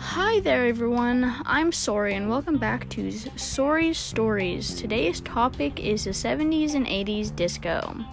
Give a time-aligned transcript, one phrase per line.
[0.00, 1.32] Hi there, everyone.
[1.46, 3.06] I'm Sori, and welcome back to
[3.36, 4.74] Sori's Stories.
[4.74, 8.04] Today's topic is the 70s and 80s disco.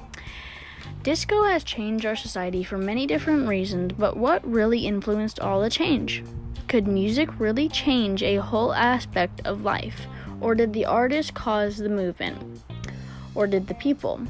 [1.01, 5.71] Disco has changed our society for many different reasons, but what really influenced all the
[5.71, 6.23] change?
[6.67, 10.05] Could music really change a whole aspect of life?
[10.41, 12.61] Or did the artist cause the movement?
[13.33, 14.21] Or did the people?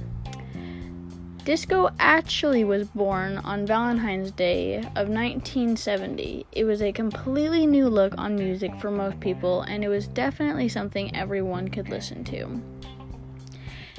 [1.47, 6.45] Disco actually was born on Valentine's Day of 1970.
[6.51, 10.67] It was a completely new look on music for most people, and it was definitely
[10.67, 12.61] something everyone could listen to.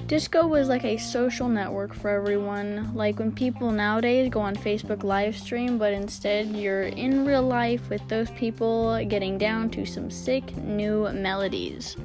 [0.07, 5.03] Disco was like a social network for everyone, like when people nowadays go on Facebook
[5.03, 10.11] live stream, but instead you're in real life with those people getting down to some
[10.11, 11.97] sick new melodies.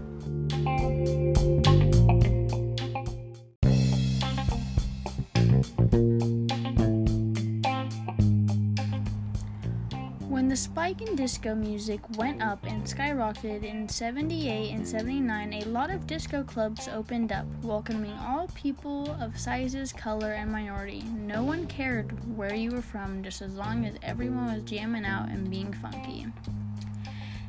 [10.30, 15.66] When the spike in disco music went up and skyrocketed in 78 and 79, a
[15.66, 21.04] lot of disco clubs opened up, welcoming all people of sizes, color, and minority.
[21.16, 25.30] No one cared where you were from, just as long as everyone was jamming out
[25.30, 26.26] and being funky.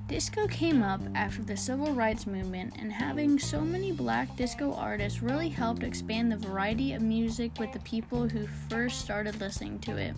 [0.09, 5.22] Disco came up after the civil rights movement, and having so many black disco artists
[5.22, 9.97] really helped expand the variety of music with the people who first started listening to
[9.97, 10.14] it.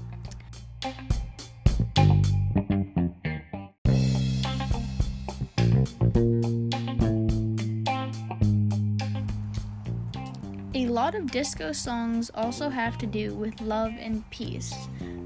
[11.07, 14.75] Lot of disco songs also have to do with love and peace.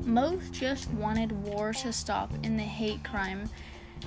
[0.05, 3.49] Most just wanted war to stop and the hate crime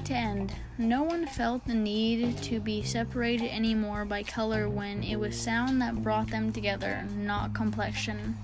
[0.04, 0.54] to end.
[0.78, 5.82] No one felt the need to be separated anymore by color when it was sound
[5.82, 8.38] that brought them together, not complexion.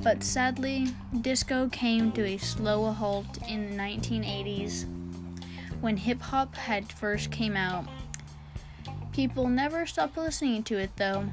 [0.00, 0.88] But sadly,
[1.20, 4.86] disco came to a slow halt in the 1980s
[5.80, 7.84] when hip hop had first came out.
[9.12, 11.28] People never stopped listening to it though.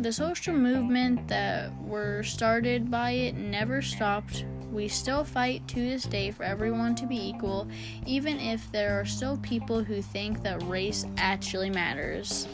[0.00, 4.44] The social movement that were started by it never stopped.
[4.70, 7.66] We still fight to this day for everyone to be equal,
[8.06, 12.46] even if there are still people who think that race actually matters.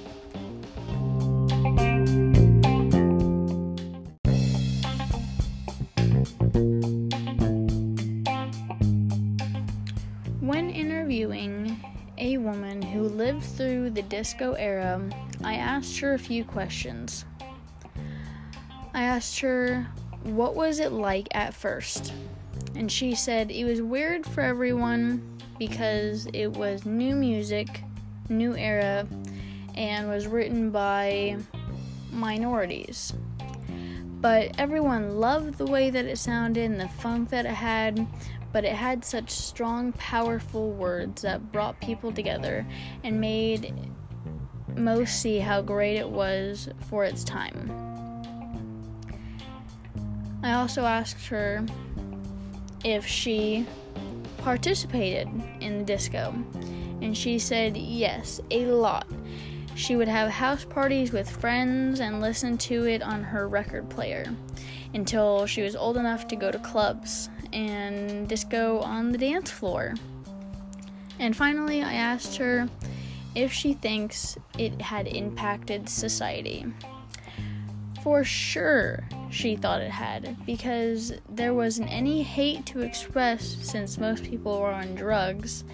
[10.41, 11.83] When interviewing
[12.19, 15.03] a woman who lived through the disco era,
[15.43, 17.25] I asked her a few questions.
[18.93, 19.87] I asked her,
[20.23, 22.13] What was it like at first?
[22.75, 27.83] And she said it was weird for everyone because it was new music,
[28.29, 29.07] new era,
[29.75, 31.37] and was written by
[32.13, 33.13] minorities.
[34.21, 38.07] But everyone loved the way that it sounded and the funk that it had,
[38.53, 42.67] but it had such strong, powerful words that brought people together
[43.03, 43.75] and made
[44.77, 47.71] most see how great it was for its time.
[50.43, 51.65] I also asked her
[52.85, 53.67] if she
[54.39, 55.29] participated
[55.61, 56.35] in the disco,
[57.01, 59.07] and she said yes, a lot.
[59.75, 64.27] She would have house parties with friends and listen to it on her record player
[64.93, 69.95] until she was old enough to go to clubs and disco on the dance floor.
[71.19, 72.69] And finally, I asked her
[73.35, 76.67] if she thinks it had impacted society.
[78.03, 84.25] For sure, she thought it had, because there wasn't any hate to express since most
[84.25, 85.65] people were on drugs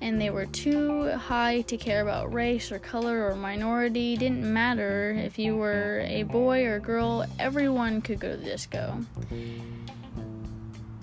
[0.00, 4.16] and they were too high to care about race or color or minority.
[4.16, 8.98] Didn't matter if you were a boy or girl, everyone could go to the disco.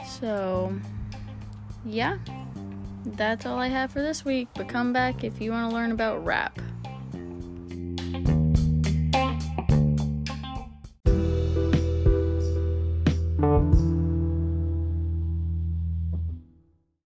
[0.05, 0.73] So,
[1.85, 2.19] yeah,
[3.06, 4.47] that's all I have for this week.
[4.53, 6.59] But come back if you want to learn about rap.